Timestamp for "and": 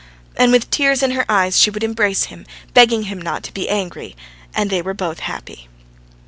0.35-0.51, 4.51-4.71